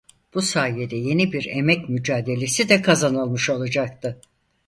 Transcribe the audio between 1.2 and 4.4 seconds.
bir emek mücadelesi de kazanılmış olacaktı.